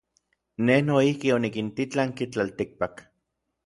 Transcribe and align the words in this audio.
Nej 0.69 0.79
noijki 0.87 1.33
onikintitlanki 1.37 2.31
tlaltikpak. 2.35 3.09